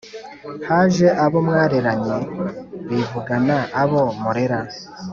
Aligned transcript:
Haje 0.67 1.07
abo 1.23 1.37
mwareranye 1.47 2.17
Bivugana 2.89 3.57
abo 3.81 4.01
murera; 4.21 4.59